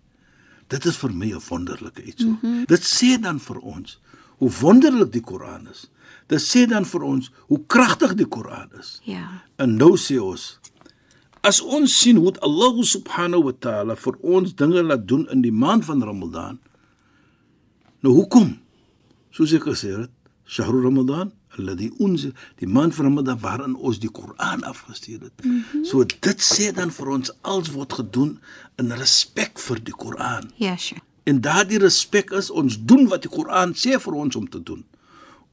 Dit 0.67 0.85
is 0.85 0.97
vir 0.97 1.13
my 1.13 1.31
'n 1.33 1.41
wonderlike 1.49 2.03
iets. 2.03 2.23
Mm 2.23 2.37
-hmm. 2.41 2.65
Dit 2.65 2.83
sê 2.83 3.19
dan 3.21 3.39
vir 3.39 3.57
ons 3.57 3.99
hoe 4.37 4.51
wonderlik 4.61 5.11
die 5.11 5.21
Koran 5.21 5.67
is. 5.71 5.89
Dit 6.27 6.41
sê 6.41 6.67
dan 6.67 6.85
vir 6.85 7.01
ons 7.01 7.31
hoe 7.47 7.61
kragtig 7.67 8.13
die 8.15 8.27
Koran 8.27 8.69
is. 8.79 9.01
Ja. 9.03 9.43
En 9.55 9.75
nou 9.75 9.97
sê 9.97 10.19
ons 10.21 10.59
as 11.41 11.61
ons 11.61 11.99
sien 11.99 12.17
hoe 12.17 12.33
Allah 12.39 12.83
subhanahu 12.83 13.43
wa 13.43 13.53
taala 13.59 13.95
vir 13.95 14.15
ons 14.21 14.55
dinge 14.55 14.83
laat 14.83 15.07
doen 15.07 15.27
in 15.29 15.41
die 15.41 15.51
maand 15.51 15.85
van 15.85 16.03
Ramadan. 16.03 16.59
Nou 17.99 18.13
hoekom? 18.13 18.57
Soos 19.31 19.53
ek 19.53 19.63
gesê 19.63 19.93
het, 19.99 20.11
Shahru 20.45 20.83
Ramadan 20.83 21.31
alladhi 21.59 21.91
unzil 21.97 22.31
die 22.61 22.67
maand 22.67 22.95
van 22.95 23.05
Ramadan 23.05 23.39
waarin 23.39 23.75
ons 23.75 23.99
die 23.99 24.11
Koran 24.11 24.63
afgestuur 24.63 25.21
het. 25.21 25.43
Mm 25.43 25.63
-hmm. 25.71 25.85
So 25.85 26.05
dit 26.05 26.39
sê 26.41 26.73
dan 26.73 26.91
vir 26.91 27.07
ons 27.07 27.31
alles 27.41 27.71
word 27.71 27.93
gedoen 27.93 28.39
in 28.75 28.91
respek 28.91 29.59
vir 29.59 29.83
die 29.83 29.93
Koran. 29.93 30.51
Ja, 30.55 30.77
sure. 30.77 31.01
En 31.23 31.41
daardie 31.41 31.77
respek 31.77 32.29
is 32.31 32.49
ons 32.49 32.77
doen 32.85 33.07
wat 33.07 33.21
die 33.21 33.31
Koran 33.31 33.73
sê 33.75 33.97
vir 33.99 34.13
ons 34.13 34.35
om 34.35 34.49
te 34.49 34.63
doen. 34.63 34.85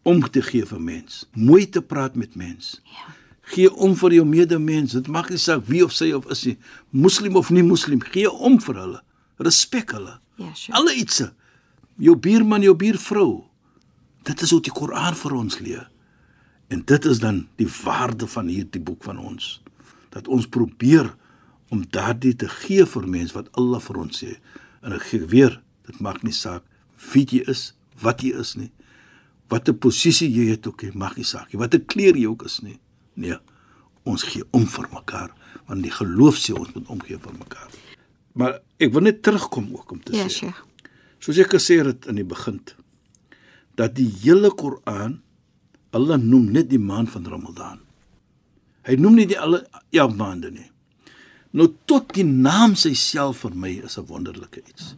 Om 0.02 0.20
te 0.30 0.42
gee 0.42 0.66
vir 0.66 0.80
mens, 0.80 1.24
mooi 1.32 1.68
te 1.68 1.82
praat 1.82 2.14
met 2.14 2.34
mens. 2.34 2.80
Ja. 2.84 3.14
Gee 3.54 3.72
om 3.72 3.96
vir 3.96 4.12
jou 4.12 4.26
medemens. 4.26 4.92
Dit 4.92 5.08
maak 5.08 5.32
nie 5.32 5.40
saak 5.40 5.64
wie 5.66 5.82
of 5.84 5.92
sy 5.92 6.12
of 6.16 6.28
is 6.32 6.44
nie, 6.44 6.56
moslim 6.90 7.36
of 7.36 7.50
nie 7.50 7.64
moslim, 7.66 8.02
gee 8.12 8.30
om 8.30 8.60
vir 8.60 8.78
hulle. 8.82 9.00
Respek 9.42 9.96
hulle. 9.96 10.18
Ja, 10.36 10.52
sure. 10.54 10.76
Alle 10.78 10.94
ietsie. 10.94 11.28
Jou 11.98 12.16
buurman, 12.16 12.62
jou 12.62 12.76
buurvrou. 12.78 13.44
Dit 14.24 14.42
is 14.42 14.54
hoe 14.54 14.62
die 14.64 14.72
Koran 14.72 15.18
vir 15.18 15.36
ons 15.36 15.58
leer. 15.58 15.90
En 16.74 16.82
dit 16.90 17.04
is 17.06 17.20
dan 17.22 17.44
die 17.60 17.68
waarde 17.84 18.26
van 18.30 18.48
hierdie 18.50 18.82
boek 18.82 19.04
van 19.06 19.18
ons. 19.22 19.60
Dat 20.14 20.28
ons 20.28 20.48
probeer 20.50 21.12
om 21.74 21.84
daardie 21.94 22.34
te 22.38 22.48
gee 22.50 22.84
vir 22.86 23.06
mense 23.10 23.34
wat 23.36 23.50
Allah 23.60 23.80
vir 23.82 24.00
ons 24.02 24.22
sê. 24.24 24.32
En 24.82 24.94
ek 24.96 25.06
gee 25.12 25.26
weer, 25.30 25.60
dit 25.86 26.00
maak 26.02 26.22
nie 26.26 26.34
saak 26.34 26.64
wie 27.12 27.24
jy 27.28 27.42
is, 27.50 27.74
wat 28.00 28.22
jy 28.24 28.32
is 28.40 28.54
nie. 28.56 28.70
Watter 29.52 29.74
posisie 29.76 30.28
jy 30.32 30.46
het 30.54 30.66
ook, 30.66 30.82
nie, 30.86 30.94
maak 30.98 31.18
nie 31.20 31.26
saak 31.28 31.50
nie. 31.52 31.60
Watter 31.60 31.82
kleur 31.90 32.16
jy 32.16 32.26
ook 32.30 32.46
is 32.48 32.58
nie. 32.64 32.78
Nee, 33.20 33.36
ons 34.08 34.24
gee 34.26 34.44
om 34.56 34.66
vir 34.68 34.88
mekaar 34.92 35.32
want 35.68 35.80
die 35.86 35.92
geloof 35.94 36.36
sê 36.42 36.52
ons 36.52 36.72
moet 36.74 36.88
omgee 36.92 37.16
vir 37.22 37.36
mekaar. 37.38 37.70
Maar 38.36 38.58
ek 38.82 38.90
wil 38.92 39.04
net 39.06 39.22
terugkom 39.24 39.70
ook 39.76 39.92
om 39.94 40.00
te 40.02 40.12
Ja, 40.16 40.26
sê. 40.26 40.50
sure. 40.50 40.54
Soos 41.22 41.38
ek 41.40 41.54
gesê 41.54 41.78
het 41.86 42.08
in 42.10 42.18
die 42.20 42.26
begin 42.26 42.58
dat 43.78 43.94
die 43.96 44.10
hele 44.24 44.50
Koran 44.52 45.20
Allah 45.94 46.18
noem 46.18 46.50
net 46.52 46.68
die 46.70 46.78
maand 46.78 47.10
van 47.10 47.26
Ramadan. 47.26 47.80
Hy 48.84 48.96
noem 49.00 49.14
nie 49.20 49.26
die 49.30 49.38
alle 49.40 49.62
11 49.94 50.16
maande 50.18 50.50
nie. 50.50 50.70
Nou 51.54 51.68
tot 51.86 52.12
die 52.16 52.24
naam 52.26 52.74
self 52.76 53.44
vir 53.44 53.54
my 53.54 53.70
is 53.84 53.98
'n 53.98 54.06
wonderlike 54.06 54.60
iets. 54.68 54.94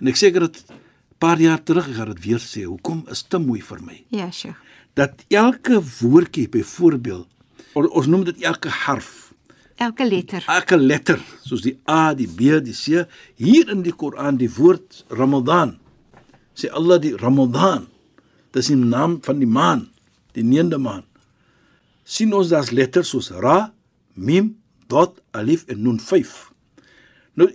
En 0.00 0.08
ek 0.08 0.16
seker 0.16 0.40
dit 0.40 0.64
'n 0.70 0.74
paar 1.18 1.38
jaar 1.38 1.62
terug 1.62 1.88
ek 1.88 1.94
gaan 1.96 2.08
dit 2.14 2.24
weer 2.24 2.38
sê. 2.40 2.64
Hoekom 2.64 3.04
is 3.10 3.22
te 3.22 3.38
mooi 3.38 3.60
vir 3.62 3.80
my? 3.82 4.04
Ja, 4.10 4.30
sure. 4.30 4.54
Dat 4.94 5.24
elke 5.28 5.82
woordjie 6.00 6.48
byvoorbeeld 6.48 7.26
ons, 7.74 7.88
ons 7.88 8.06
noem 8.06 8.24
dit 8.24 8.42
elke 8.42 8.68
harf 8.68 9.32
Elke 9.76 10.04
letter. 10.04 10.44
elke 10.48 10.76
letter 10.76 11.20
soos 11.44 11.60
die 11.62 11.78
A, 11.86 12.14
die 12.14 12.26
B, 12.26 12.60
die 12.60 12.72
C 12.72 13.06
hier 13.36 13.68
in 13.70 13.82
die 13.82 13.92
Koran 13.92 14.36
die 14.36 14.48
woord 14.50 15.04
Ramadan 15.08 15.78
sê 16.54 16.68
Allah 16.70 16.98
die 16.98 17.14
Ramadan 17.16 17.86
dis 18.52 18.66
die 18.66 18.76
naam 18.76 19.18
van 19.22 19.38
die 19.38 19.46
maan 19.46 19.88
die 20.38 20.46
9de 20.46 20.78
maan 20.82 21.04
sien 22.08 22.32
ons 22.32 22.52
daar's 22.52 22.70
letters 22.74 23.10
soos 23.14 23.32
ra 23.44 23.72
mim 24.14 24.54
dot 24.88 25.20
alif 25.36 25.66
en 25.68 25.82
nun 25.84 25.98
5 26.00 26.36
nou 27.38 27.50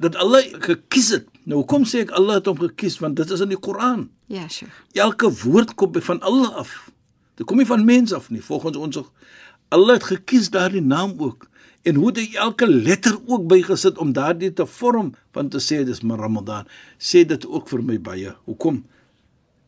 dat 0.00 0.16
Allah 0.16 0.46
gekies 0.64 1.10
het 1.18 1.28
nou 1.44 1.64
kom 1.68 1.84
sê 1.88 2.06
ek 2.06 2.14
Allah 2.16 2.40
het 2.40 2.48
hom 2.48 2.62
gekies 2.62 3.00
want 3.02 3.18
dit 3.20 3.30
is 3.36 3.44
in 3.44 3.52
die 3.52 3.60
Koran 3.60 4.08
Ja, 4.30 4.48
sure. 4.48 4.70
elke 4.94 5.26
woord 5.42 5.74
kom 5.74 5.90
van 6.06 6.20
Allah 6.20 6.54
af. 6.62 6.90
Dit 7.34 7.46
kom 7.46 7.58
nie 7.58 7.66
van 7.66 7.84
mens 7.84 8.12
af 8.14 8.28
nie. 8.30 8.42
Volgens 8.42 8.76
ons 8.76 9.00
Allah 9.68 9.96
het 9.98 10.06
gekies 10.06 10.50
daardie 10.54 10.82
naam 10.82 11.16
ook 11.18 11.48
en 11.82 11.94
hoe 11.94 12.12
dit 12.12 12.34
elke 12.34 12.68
letter 12.68 13.16
ook 13.26 13.48
bygesit 13.48 13.98
om 13.98 14.12
daardie 14.12 14.52
te 14.52 14.66
vorm 14.66 15.14
van 15.32 15.48
te 15.48 15.58
sê 15.58 15.82
dis 15.84 16.02
maar 16.06 16.18
Ramadan. 16.22 16.68
Sê 16.98 17.24
dit 17.26 17.46
ook 17.46 17.68
vir 17.68 17.82
my 17.82 17.98
baie. 17.98 18.34
Hoekom? 18.46 18.84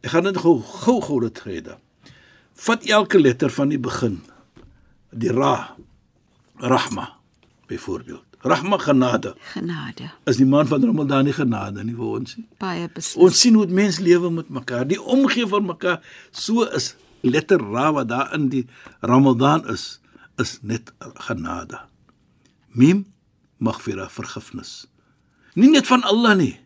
Ek 0.03 0.15
gaan 0.15 0.31
dit 0.31 0.39
gou 0.39 0.61
gou 0.61 1.01
gou 1.03 1.21
dit 1.27 1.43
rede. 1.49 1.79
Vat 2.55 2.85
elke 2.87 3.21
letter 3.21 3.51
van 3.51 3.69
die 3.69 3.79
begin. 3.79 4.21
Die 5.11 5.33
ra 5.33 5.77
rahma 6.57 7.09
byvoorbeeld. 7.69 8.25
Rahma 8.43 8.79
genade. 8.79 9.35
Genade. 9.53 10.11
Is 10.27 10.37
die 10.37 10.47
maand 10.47 10.69
van 10.69 10.83
Ramadan 10.83 11.25
nie 11.25 11.35
genade 11.37 11.85
nie 11.87 11.95
vir 11.95 12.09
ons 12.19 12.37
nie. 12.37 12.47
Baie 12.59 12.89
beslis. 12.91 13.15
Ons 13.23 13.39
sien 13.41 13.55
hoe 13.55 13.67
mens 13.71 14.01
lewe 14.03 14.31
met 14.35 14.49
mekaar, 14.51 14.87
die 14.91 14.99
omgee 14.99 15.47
van 15.47 15.67
mekaar. 15.67 16.01
So 16.35 16.67
is 16.75 16.97
letter 17.23 17.63
Ra 17.63 17.93
wat 17.95 18.09
daar 18.11 18.35
in 18.35 18.49
die 18.51 18.65
Ramadan 19.01 19.63
is, 19.71 20.01
is 20.43 20.59
net 20.63 20.91
genade. 21.29 21.79
Mim 22.75 23.07
maghfira 23.63 24.09
vergifnis. 24.11 24.89
Nie 25.55 25.71
net 25.71 25.87
van 25.87 26.03
Allah 26.03 26.35
nie, 26.35 26.57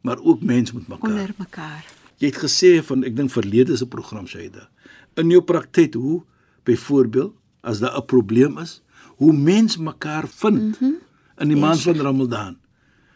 maar 0.00 0.16
ook 0.22 0.40
mens 0.40 0.72
met 0.72 0.88
mekaar. 0.88 1.10
onder 1.10 1.34
mekaar. 1.36 1.84
Jy 2.22 2.30
het 2.30 2.38
gesê 2.40 2.78
van 2.86 3.04
ek 3.04 3.16
dink 3.16 3.30
verlede 3.34 3.76
se 3.76 3.86
program 3.86 4.26
Shaida. 4.26 4.68
In 5.14 5.30
jou 5.30 5.42
praktyk 5.42 5.94
hoe 5.94 6.22
byvoorbeeld 6.64 7.34
as 7.60 7.78
daar 7.78 7.96
'n 7.96 8.04
probleem 8.06 8.58
is, 8.58 8.82
hoe 9.16 9.32
mens 9.32 9.76
mekaar 9.76 10.28
vind 10.28 10.58
mm 10.58 10.74
-hmm. 10.78 10.94
in 11.38 11.48
die 11.48 11.56
maand 11.56 11.80
van 11.80 11.94
Ramadan. 11.94 12.56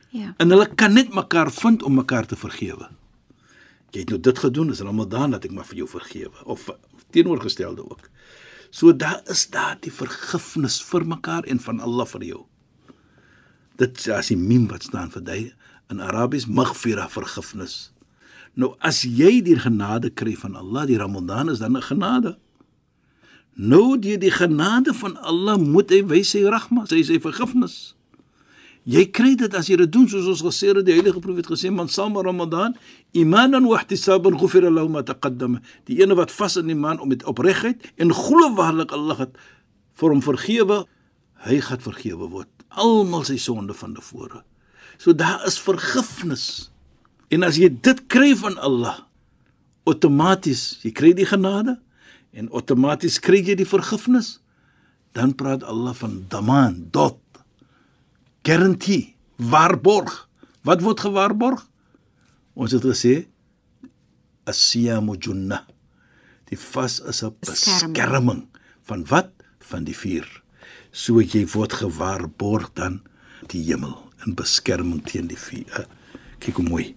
Ja. 0.09 0.35
En 0.37 0.51
hulle 0.51 0.75
kan 0.75 0.93
net 0.93 1.15
mekaar 1.15 1.53
vind 1.53 1.83
om 1.83 1.95
mekaar 1.95 2.27
te 2.27 2.37
vergewe. 2.37 2.89
Jy 3.91 4.01
het 4.01 4.09
nou 4.09 4.21
dit 4.21 4.39
gedoen, 4.39 4.71
is 4.71 4.81
Ramadan 4.81 5.31
dat 5.31 5.45
ek 5.45 5.53
maar 5.53 5.67
vir 5.67 5.77
jou 5.77 5.89
vergewe 5.89 6.45
of 6.45 6.71
teenoorgestelde 7.11 7.85
ook. 7.91 8.09
So 8.71 8.97
daar 8.97 9.23
is 9.25 9.47
daar 9.51 9.77
die 9.81 9.93
vergifnis 9.93 10.83
vir 10.85 11.07
mekaar 11.07 11.45
en 11.45 11.61
van 11.61 11.81
Allah 11.81 12.07
vir 12.07 12.25
jou. 12.25 12.43
Dit 13.77 13.99
is 13.99 14.09
as 14.09 14.29
die 14.33 14.37
mim 14.37 14.67
wat 14.69 14.83
staan 14.83 15.11
vir 15.11 15.23
jy 15.23 15.53
in 15.93 16.01
Arabies 16.01 16.47
maghfira 16.47 17.09
vergifnis. 17.09 17.93
Nou 18.57 18.73
as 18.81 19.03
jy 19.05 19.43
die 19.45 19.59
genade 19.61 20.11
kry 20.17 20.33
van 20.41 20.57
Allah, 20.57 20.87
die 20.89 20.99
Ramadan 20.99 21.53
is 21.53 21.61
dan 21.61 21.77
'n 21.77 21.83
genade. 21.83 22.37
Nou 23.55 23.99
deur 23.99 24.19
die 24.19 24.31
genade 24.31 24.95
van 24.95 25.17
Allah 25.17 25.57
moet 25.57 25.91
hy 25.91 26.05
wys 26.05 26.31
sy 26.31 26.43
rahma, 26.45 26.87
sy 26.87 27.03
sy 27.03 27.21
vergifnis. 27.21 27.97
Jy 28.87 29.03
kry 29.11 29.33
dit 29.35 29.55
as 29.59 29.67
jy 29.67 29.77
dit 29.81 29.91
doen 29.91 30.07
soos 30.07 30.29
ons 30.31 30.43
gesê 30.47 30.71
het 30.71 30.85
die 30.87 30.95
heilige 30.95 31.19
profeet 31.19 31.49
gesê 31.51 31.73
man 31.75 31.89
sal 31.91 32.13
Ramadan 32.23 32.77
imanan 33.13 33.67
wa 33.67 33.81
ihtisaban 33.81 34.39
ghufira 34.39 34.71
lahu 34.71 34.89
ma 34.89 35.03
taqaddama 35.03 35.59
die 35.91 35.99
ene 35.99 36.15
wat 36.15 36.31
vas 36.31 36.55
in 36.61 36.71
die 36.71 36.79
maand 36.79 37.03
om 37.03 37.11
met 37.11 37.25
opregtheid 37.27 37.83
en 37.99 38.15
glo 38.15 38.55
waarlik 38.55 38.95
Allah 38.95 39.19
het 39.25 39.35
vir 39.99 40.15
hom 40.15 40.23
vergewe 40.23 40.85
hy 41.49 41.59
gaan 41.67 41.83
vergewe 41.83 42.31
word 42.31 42.49
almal 42.71 43.27
sy 43.27 43.41
sonde 43.43 43.75
van 43.75 43.99
tevore 43.99 44.45
so 45.03 45.11
daar 45.11 45.43
is 45.51 45.59
vergifnis 45.59 46.71
en 47.31 47.43
as 47.43 47.57
jy 47.57 47.69
dit 47.83 48.07
kry 48.09 48.35
van 48.37 48.59
Allah 48.59 48.99
outomaties 49.87 50.79
jy 50.83 50.93
kry 50.93 51.13
die 51.15 51.27
genade 51.27 51.77
en 52.33 52.49
outomaties 52.51 53.19
kry 53.21 53.43
jy 53.43 53.55
die 53.57 53.69
vergifnis 53.69 54.39
dan 55.13 55.35
praat 55.35 55.63
Allah 55.65 55.95
van 55.95 56.27
daman 56.29 56.89
dot 56.93 57.21
garantie, 58.47 59.17
waarborg. 59.37 60.29
Wat 60.63 60.83
word 60.83 61.01
gewaarborg? 61.03 61.65
Ons 62.55 62.75
het 62.77 62.85
gesê 62.87 63.15
as-siyamu 64.47 65.17
junnah. 65.19 65.65
Die 66.47 66.59
vas 66.59 67.01
is 67.01 67.23
'n 67.23 67.35
Beskerming. 67.41 67.95
beskerming 67.95 68.43
van 68.87 69.05
wat? 69.11 69.31
Van 69.59 69.85
die 69.85 69.97
vuur. 69.97 70.43
So 70.93 71.21
jy 71.21 71.47
word 71.47 71.73
gewaarborg 71.73 72.71
dan 72.75 73.03
die 73.49 73.63
hemel 73.65 74.11
in 74.27 74.35
beskerming 74.35 75.03
teen 75.05 75.27
die 75.27 75.39
vuur. 75.39 75.67
Eh, 75.79 75.85
Kyk 76.39 76.55
hoe 76.57 76.69
mooi. 76.69 76.95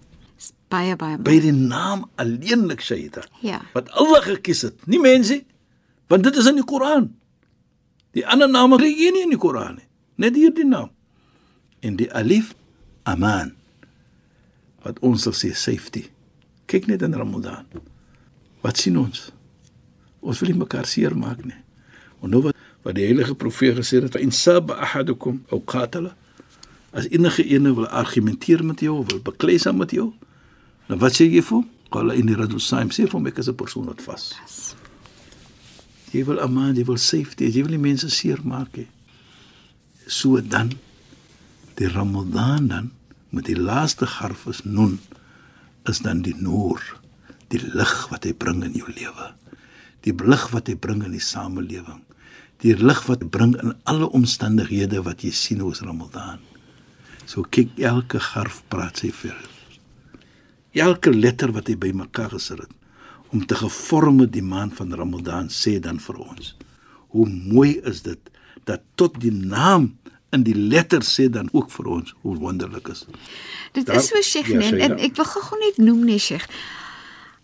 Baie 0.69 0.95
baie. 0.95 1.17
By 1.17 1.39
die 1.41 1.53
naam 1.55 2.05
alleenlik 2.21 2.83
Shaita. 2.85 3.23
Ja. 3.41 3.63
Wat 3.73 3.89
Allah 3.97 4.21
gekies 4.21 4.61
het, 4.67 4.85
nie 4.85 4.99
mense, 5.01 5.41
want 6.07 6.23
dit 6.23 6.37
is 6.37 6.45
in 6.49 6.59
die 6.61 6.67
Koran. 6.67 7.09
Die 8.17 8.25
ander 8.27 8.49
name 8.49 8.77
kry 8.77 8.91
jy 8.93 9.09
nie 9.15 9.25
in 9.25 9.33
die 9.33 9.41
Koran 9.41 9.79
nie. 9.79 9.87
Net 10.19 10.37
hierdie 10.37 10.67
naam 10.67 10.91
en 11.79 11.95
die 11.95 12.09
alif 12.13 12.53
aman 13.07 13.53
wat 14.83 14.99
ons 15.05 15.25
sal 15.27 15.35
sê 15.35 15.51
safety 15.55 16.05
kyk 16.71 16.87
net 16.91 17.03
in 17.05 17.15
ramadan 17.17 17.67
wat 18.63 18.79
sien 18.81 18.99
ons 18.99 19.29
ons 20.19 20.41
wil 20.41 20.51
nie 20.51 20.59
mekaar 20.59 20.87
seermaak 20.89 21.43
nie 21.47 21.59
en 22.23 22.33
nou 22.33 22.43
wat 22.49 22.57
wat 22.85 22.95
die 22.95 23.07
heilige 23.07 23.35
profeet 23.35 23.79
gesê 23.79 24.01
het 24.03 24.15
in 24.19 24.31
sab 24.35 24.71
ahadukum 24.75 25.41
aw 25.51 25.59
qatala 25.73 26.13
as 26.95 27.07
enige 27.11 27.45
ene 27.47 27.73
wil 27.75 27.87
argumenteer 27.87 28.63
met 28.65 28.83
jou 28.83 28.99
of 29.01 29.11
wil 29.11 29.23
beklei 29.23 29.59
saam 29.59 29.79
met 29.79 29.95
jou 29.95 30.11
dan 30.89 30.99
wat 30.99 31.15
sê 31.15 31.29
jy 31.29 31.45
vir 31.45 31.61
hom 31.61 31.69
qala 31.93 32.17
inni 32.17 32.35
rajul 32.35 32.61
saim 32.61 32.89
sê 32.89 33.05
vir 33.05 33.17
hom 33.17 33.31
ek 33.31 33.39
is 33.39 33.49
'n 33.49 33.55
persoon 33.55 33.85
wat 33.85 34.01
vas 34.01 34.33
Jy 36.09 36.23
wil 36.25 36.39
amaan, 36.41 36.73
jy 36.73 36.85
wil 36.87 36.97
safety, 36.97 37.49
jy 37.53 37.63
wil 37.65 37.75
nie 37.75 37.83
mense 37.83 38.09
seermaak 38.09 38.79
nie. 38.79 38.87
So 40.09 40.41
dan 40.41 40.73
die 41.77 41.89
Ramadan 41.91 42.69
dan 42.71 42.87
met 43.29 43.45
die 43.45 43.57
laaste 43.57 44.07
garf 44.09 44.47
is 44.49 44.63
noen 44.65 44.97
is 45.89 46.01
dan 46.05 46.23
die 46.25 46.33
noor, 46.37 46.81
die 47.53 47.61
lig 47.61 47.93
wat 48.09 48.25
hy 48.25 48.33
bring 48.33 48.63
in 48.65 48.73
jou 48.77 48.89
lewe. 48.89 49.29
Die 50.05 50.13
lig 50.13 50.47
wat 50.53 50.69
hy 50.71 50.75
bring 50.79 51.03
in 51.05 51.13
die 51.13 51.23
samelewing. 51.23 52.01
Die 52.63 52.73
lig 52.73 53.03
wat 53.07 53.29
bring 53.31 53.53
in 53.61 53.75
alle 53.89 54.09
omstandighede 54.15 55.03
wat 55.05 55.23
jy 55.23 55.31
sien 55.35 55.61
oor 55.61 55.77
Ramadan. 55.85 56.41
So 57.29 57.45
kyk 57.45 57.77
elke 57.77 58.21
garf 58.31 58.63
praat 58.73 59.03
sy 59.03 59.13
vir. 59.13 59.37
Elke 60.79 61.11
letter 61.13 61.51
wat 61.55 61.67
hy 61.67 61.75
bymekaar 61.79 62.35
gesit 62.35 62.63
het 62.65 62.75
om 63.29 63.43
te 63.45 63.55
gevorme 63.59 64.25
die 64.25 64.41
maand 64.41 64.73
van 64.73 64.93
Ramadan 64.97 65.51
sê 65.53 65.75
dan 65.79 65.99
vir 66.01 66.17
ons. 66.23 66.55
Hoe 67.13 67.27
mooi 67.29 67.77
is 67.85 68.01
dit 68.01 68.31
dat 68.65 68.81
tot 68.97 69.19
die 69.21 69.33
naam 69.33 69.91
in 70.33 70.43
die 70.45 70.55
letter 70.55 71.05
sê 71.05 71.27
dan 71.29 71.49
ook 71.51 71.71
vir 71.73 71.87
ons 71.97 72.13
hoe 72.21 72.35
wonderlik 72.37 72.89
is. 72.93 73.05
Dit 73.73 73.85
Daar, 73.85 73.95
is 74.01 74.09
so 74.09 74.21
Sheikh 74.21 74.49
ja, 74.49 74.61
en 74.61 74.97
ek 74.97 75.17
wil 75.17 75.29
gou 75.29 75.61
net 75.61 75.77
noem 75.81 76.03
nee 76.09 76.21
Sheikh. 76.21 76.45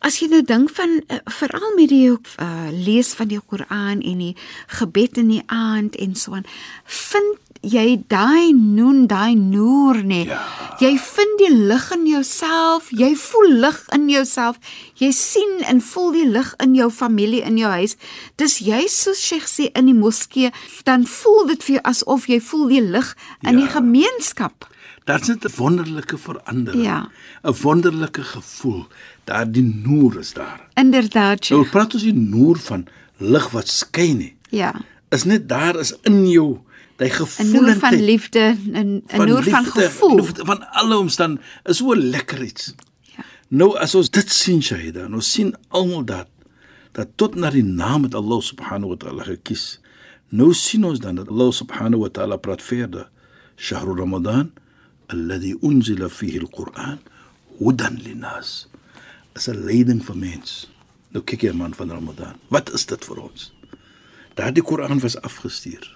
As 0.05 0.19
jy 0.21 0.27
nou 0.29 0.41
dink 0.45 0.69
van 0.77 0.99
uh, 1.01 1.21
veral 1.37 1.71
met 1.77 1.89
die 1.89 2.11
uh, 2.11 2.49
lees 2.71 3.13
van 3.17 3.31
die 3.31 3.41
Koran 3.41 4.03
en 4.05 4.21
die 4.21 4.35
gebed 4.79 5.17
in 5.21 5.31
die 5.33 5.41
aand 5.49 5.97
en 6.01 6.13
so 6.19 6.37
aan, 6.37 6.45
vind 6.85 7.41
jy 7.65 8.03
daai 8.11 8.53
noen, 8.53 9.05
daai 9.09 9.35
noor 9.35 10.01
nê. 10.05 10.25
Ja. 10.29 10.41
Jy 10.79 10.91
vind 10.99 11.39
die 11.39 11.51
lig 11.55 11.85
in 11.95 12.03
jouself, 12.09 12.89
jy 12.91 13.13
voel 13.15 13.53
lig 13.63 13.79
in 13.95 14.09
jouself. 14.11 14.59
Jy 14.99 15.11
sien 15.15 15.63
en 15.69 15.81
voel 15.81 16.11
die 16.15 16.27
lig 16.27 16.51
in 16.63 16.75
jou 16.75 16.89
familie 16.91 17.41
in 17.47 17.57
jou 17.59 17.71
huis. 17.71 17.95
Dis 18.41 18.59
jy 18.63 18.83
soos 18.91 19.21
Sheikh 19.23 19.47
sê 19.47 19.69
in 19.73 19.87
die 19.87 19.95
moskee, 19.97 20.51
dan 20.87 21.07
voel 21.07 21.45
dit 21.53 21.63
vir 21.63 21.77
jou 21.77 21.83
asof 21.93 22.29
jy 22.31 22.41
voel 22.43 22.67
die 22.73 22.83
lig 22.83 23.13
in 23.41 23.55
ja. 23.55 23.59
die 23.61 23.71
gemeenskap. 23.71 24.67
Dit's 25.05 25.29
'n 25.29 25.39
wonderlike 25.55 26.17
verandering. 26.17 26.83
Ja. 26.83 27.09
'n 27.43 27.55
Wonderlike 27.61 28.23
gevoel. 28.23 28.87
Daar 29.23 29.51
die 29.51 29.63
noor 29.63 30.19
is 30.19 30.33
daar. 30.33 30.67
Inderdaad. 30.73 31.49
Nou 31.49 31.65
praat 31.69 31.93
ons 31.93 32.03
die 32.03 32.13
noor 32.13 32.57
van 32.57 32.87
lig 33.17 33.49
wat 33.49 33.67
skyn 33.67 34.17
nie. 34.17 34.35
Ja. 34.49 34.73
Is 35.09 35.23
net 35.23 35.49
daar 35.49 35.79
is 35.79 35.93
in 36.01 36.29
jou 36.29 36.59
Daai 36.95 37.09
gevoel 37.11 37.73
van 37.73 37.95
liefde 37.99 38.57
en 38.71 39.03
'n 39.07 39.25
noor 39.27 39.43
van 39.43 39.65
gevoel 39.65 40.23
van 40.23 40.71
alle 40.71 40.97
omstand 40.97 41.39
is 41.63 41.77
so 41.77 41.95
lekker 41.95 42.43
iets. 42.43 42.73
Ja. 43.01 43.23
Nou 43.47 43.77
as 43.77 43.95
ons 43.95 44.09
dit 44.09 44.31
sien 44.31 44.63
Shahida, 44.63 45.05
ons 45.05 45.31
sien 45.31 45.55
almal 45.67 46.05
dat 46.05 46.27
dat 46.91 47.07
tot 47.15 47.35
na 47.35 47.49
die 47.49 47.63
naam 47.63 48.01
met 48.01 48.15
Allah 48.15 48.41
subhanahu 48.41 48.87
wa 48.87 48.95
ta'ala 48.95 49.23
gekies. 49.23 49.79
Nou 50.29 50.53
sien 50.53 50.85
ons 50.85 50.99
dan 50.99 51.15
dat 51.15 51.27
Allah 51.29 51.51
subhanahu 51.51 52.01
wa 52.01 52.09
ta'ala 52.09 52.37
praat 52.37 52.61
verder. 52.61 53.09
Shahr 53.55 53.97
Ramadan 53.97 54.51
alladhi 55.07 55.55
unzila 55.61 56.09
fihi 56.09 56.39
al-Quran 56.39 56.99
hudan 57.59 57.99
lin-nas. 58.03 58.67
As 59.33 59.47
'n 59.47 59.65
leiding 59.65 60.05
vir 60.05 60.17
mens. 60.17 60.71
Nou 61.11 61.23
kyk 61.23 61.41
jy 61.41 61.51
man 61.51 61.73
van 61.73 61.91
Ramadan. 61.91 62.35
Wat 62.47 62.73
is 62.73 62.85
dit 62.85 63.05
vir 63.05 63.19
ons? 63.19 63.51
Daardie 64.33 64.63
Koran 64.63 64.99
was 64.99 65.21
afgestuur. 65.21 65.95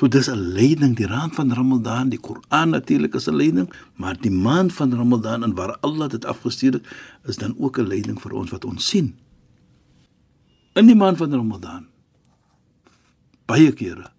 So 0.00 0.08
dis 0.08 0.28
'n 0.32 0.52
leiding 0.56 0.96
die 0.96 1.06
raad 1.06 1.34
van 1.34 1.52
Ramadan, 1.52 2.08
die 2.08 2.20
Koran 2.20 2.70
natuurlik 2.70 3.14
is 3.14 3.28
'n 3.28 3.36
leiding, 3.36 3.68
maar 3.94 4.16
die 4.20 4.30
maand 4.30 4.72
van 4.72 4.94
Ramadan 4.94 5.44
en 5.44 5.54
waar 5.54 5.76
Allah 5.80 6.08
dit 6.08 6.24
afgestuur 6.24 6.72
het, 6.72 6.86
is 7.24 7.36
dan 7.36 7.54
ook 7.58 7.78
'n 7.78 7.86
leiding 7.86 8.20
vir 8.20 8.32
ons 8.32 8.50
wat 8.50 8.64
ons 8.64 8.88
sien. 8.88 9.18
In 10.72 10.86
die 10.86 10.94
maand 10.94 11.16
van 11.16 11.32
Ramadan 11.32 11.86
baie 13.44 13.72
kere. 13.72 14.10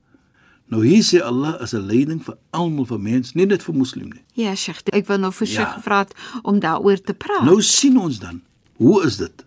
Nou 0.65 0.85
hier 0.85 1.03
sê 1.03 1.23
Allah 1.23 1.61
is 1.61 1.73
'n 1.73 1.85
leiding 1.85 2.23
vir 2.23 2.37
almal 2.49 2.85
van 2.85 3.01
mense, 3.01 3.31
nie 3.33 3.45
net 3.45 3.63
vir 3.63 3.75
moslim 3.75 4.09
nie. 4.09 4.23
Ja, 4.33 4.55
Sheikh, 4.55 4.81
ek 4.93 5.07
wil 5.07 5.17
nou 5.17 5.31
vir 5.31 5.47
Sheikh 5.47 5.67
ja. 5.67 5.73
gevra 5.73 6.07
om 6.43 6.59
daaroor 6.59 7.01
te 7.01 7.13
praat. 7.13 7.43
Nou 7.43 7.61
sien 7.61 7.97
ons 7.97 8.19
dan, 8.19 8.41
hoe 8.73 9.05
is 9.05 9.17
dit? 9.17 9.45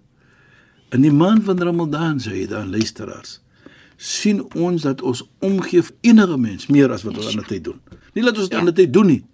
In 0.90 1.00
die 1.00 1.12
maand 1.12 1.44
van 1.44 1.58
Ramadan 1.58 2.18
sê 2.18 2.30
jy 2.30 2.46
dan 2.46 2.70
luisteraars, 2.70 3.43
sien 3.96 4.42
ons 4.54 4.82
dat 4.82 5.02
ons 5.02 5.22
omgee 5.38 5.82
vir 5.82 5.94
enige 6.00 6.36
mens 6.38 6.66
meer 6.66 6.92
as 6.92 7.02
wat 7.02 7.16
ons 7.16 7.32
ander 7.32 7.46
tyd 7.46 7.64
doen. 7.64 7.80
Nie 8.14 8.24
dat 8.24 8.36
ons 8.36 8.48
dit 8.48 8.52
ja. 8.52 8.58
ander 8.58 8.74
tyd 8.74 8.92
doen 8.92 9.06
nie, 9.06 9.24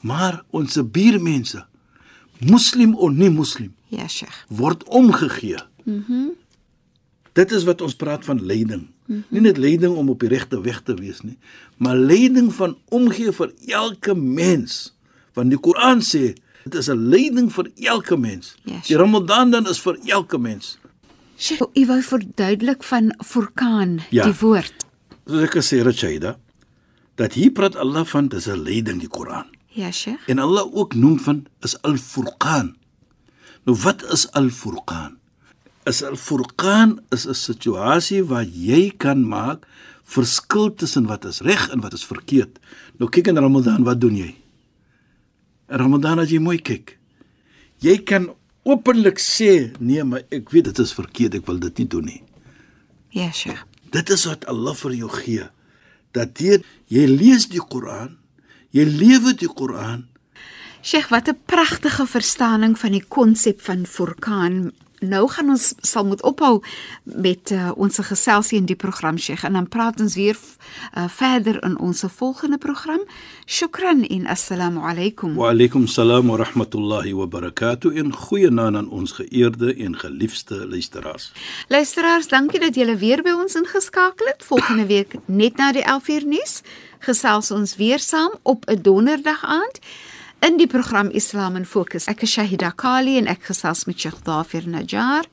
maar 0.00 0.42
ons 0.50 0.72
se 0.72 0.84
buurmense, 0.84 1.64
moslim 2.38 2.94
of 2.94 3.12
nie 3.14 3.30
moslim, 3.30 3.74
ja, 3.88 4.08
Sheikh, 4.08 4.44
word 4.48 4.84
omgegee. 4.84 5.60
Mhm. 5.84 6.02
Mm 6.08 6.30
dit 7.32 7.52
is 7.56 7.64
wat 7.64 7.80
ons 7.80 7.94
praat 7.96 8.24
van 8.24 8.44
leiding. 8.44 8.82
Mm 8.82 8.90
-hmm. 9.06 9.24
Nie 9.28 9.40
net 9.40 9.56
leiding 9.56 9.96
om 9.96 10.08
op 10.08 10.20
die 10.20 10.28
regte 10.28 10.60
weg 10.60 10.80
te 10.80 10.94
wees 10.94 11.20
nie, 11.20 11.38
maar 11.76 11.96
leiding 11.96 12.54
van 12.54 12.76
omgee 12.88 13.32
vir 13.32 13.52
elke 13.66 14.14
mens. 14.14 14.94
Want 15.32 15.50
die 15.50 15.58
Koran 15.60 16.00
sê 16.00 16.32
dit 16.64 16.74
is 16.74 16.88
'n 16.88 17.08
leiding 17.08 17.52
vir 17.52 17.70
elke 17.74 18.16
mens. 18.16 18.54
Yes. 18.64 18.86
Die 18.86 18.96
Ramadan 18.96 19.50
dan 19.50 19.68
is 19.68 19.80
vir 19.80 19.98
elke 20.06 20.38
mens. 20.38 20.78
Sheikh, 21.42 21.62
u 21.74 21.86
wou 21.88 21.98
verduidelik 22.06 22.84
van 22.86 23.10
furqan, 23.18 23.96
ja. 24.14 24.28
die 24.28 24.36
woord. 24.38 24.84
Soos 25.26 25.46
ek 25.48 25.56
gesê 25.58 25.80
het, 25.82 25.98
Shaida, 25.98 26.36
dat 27.18 27.34
hier 27.34 27.50
praat 27.54 27.74
Allah 27.82 28.04
van 28.06 28.28
dis 28.30 28.46
'n 28.46 28.62
leiding 28.62 29.00
die 29.02 29.10
Koran. 29.10 29.50
Ja, 29.74 29.90
Sheikh. 29.90 30.22
En 30.28 30.38
Allah 30.38 30.62
ook 30.70 30.94
noem 30.94 31.18
van 31.18 31.46
is 31.60 31.74
al-furqan. 31.82 32.76
Nou 33.66 33.76
wat 33.82 34.04
is 34.12 34.30
al-furqan? 34.38 35.18
Is 35.84 36.02
al-furqan 36.02 37.00
is 37.10 37.26
'n 37.26 37.34
situasie 37.34 38.22
waar 38.22 38.44
jy 38.44 38.92
kan 38.96 39.26
maak 39.26 39.66
verskil 40.02 40.74
tussen 40.74 41.06
wat 41.06 41.24
is 41.24 41.40
reg 41.40 41.70
en 41.70 41.80
wat 41.80 41.92
is 41.92 42.04
verkeerd. 42.04 42.58
Nou 42.98 43.10
kyk 43.10 43.26
in 43.26 43.38
Ramadan, 43.38 43.82
wat 43.84 44.00
doen 44.00 44.16
jy? 44.16 44.34
In 45.68 45.78
Ramadan 45.78 46.18
as 46.18 46.30
jy 46.30 46.38
mooi 46.38 46.58
kyk, 46.58 46.98
jy 47.78 47.98
kan 47.98 48.30
openlik 48.62 49.18
sê 49.22 49.72
nee, 49.80 50.04
maar 50.04 50.22
ek 50.30 50.50
weet 50.54 50.70
dit 50.70 50.78
is 50.78 50.94
verkeerd, 50.94 51.34
ek 51.40 51.46
wil 51.46 51.58
dit 51.62 51.82
nie 51.82 51.88
doen 51.88 52.08
nie. 52.08 52.22
Ja, 53.12 53.30
Sheikh. 53.32 53.64
Dit 53.92 54.10
is 54.10 54.24
wat 54.24 54.46
Allah 54.48 54.76
vir 54.78 54.94
jou 54.96 55.10
gee. 55.12 55.48
Dat 56.16 56.40
jy 56.40 56.62
jy 56.92 57.04
lees 57.08 57.48
die 57.52 57.60
Koran, 57.60 58.16
jy 58.72 58.86
lewe 58.88 59.34
die 59.36 59.50
Koran. 59.50 60.06
Sheikh, 60.82 61.10
wat 61.10 61.28
'n 61.28 61.38
pragtige 61.46 62.06
verstaaning 62.06 62.78
van 62.78 62.92
die 62.92 63.04
konsep 63.04 63.60
van 63.60 63.86
Furqan 63.86 64.72
nou 65.02 65.28
gaan 65.28 65.50
ons 65.54 65.74
sal 65.80 66.06
moet 66.06 66.22
ophou 66.22 66.62
met 67.04 67.50
uh, 67.50 67.70
ons 67.76 67.98
geselsie 67.98 68.58
in 68.58 68.66
die 68.70 68.76
program 68.78 69.18
Sheikh 69.18 69.44
en 69.44 69.58
dan 69.58 69.68
praat 69.68 70.00
ons 70.00 70.14
weer 70.14 70.38
uh, 70.38 71.08
verder 71.08 71.58
in 71.64 71.78
ons 71.78 72.04
volgende 72.16 72.58
program. 72.58 73.02
Shukran 73.46 74.04
en 74.06 74.26
assalamu 74.26 74.80
alaykum. 74.80 75.34
Wa 75.34 75.50
alaykum 75.50 75.86
salaam 75.86 76.30
wa 76.32 76.36
rahmatullahi 76.36 77.12
wa 77.12 77.26
barakatuh 77.26 77.96
en 77.98 78.14
goeienaand 78.14 78.76
aan 78.76 78.88
ons 78.88 79.12
geëerde 79.12 79.74
en 79.74 79.98
geliefde 79.98 80.66
luisteraars. 80.66 81.32
Luisteraars, 81.68 82.28
dankie 82.28 82.60
dat 82.60 82.74
julle 82.74 82.96
weer 82.96 83.22
by 83.22 83.34
ons 83.36 83.54
ingeskakel 83.58 84.26
het. 84.26 84.44
Volgende 84.46 84.86
week 84.86 85.18
net 85.26 85.56
na 85.56 85.72
die 85.72 85.84
11uur 85.84 86.26
nuus 86.26 86.62
gesels 87.02 87.50
ons 87.50 87.76
weer 87.76 87.98
saam 87.98 88.32
op 88.42 88.64
'n 88.70 88.82
donderdag 88.82 89.44
aand 89.44 89.78
عندي 90.42 90.66
برنامج 90.66 91.16
إسلام 91.16 91.62
فوكس 91.62 92.08
أك 92.08 92.24
شاهدة 92.24 92.68
قالين 92.68 93.28
أك 93.28 93.42
خصاص 93.42 93.88
من 93.88 93.94
شيخ 93.94 94.14
ظافر 94.26 94.64
نجار. 94.66 95.26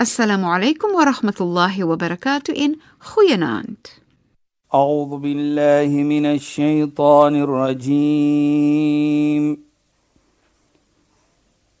السلام 0.00 0.44
عليكم 0.44 0.88
ورحمة 0.88 1.34
الله 1.40 1.84
وبركاته. 1.84 2.64
إن 2.64 2.76
خينانت 3.00 3.86
أعوذ 4.74 5.18
بالله 5.18 5.88
من 5.88 6.26
الشيطان 6.26 7.42
الرجيم. 7.42 8.52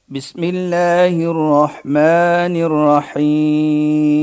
بسم 0.08 0.44
الله 0.44 1.30
الرحمن 1.30 2.56
الرحيم. 2.68 4.22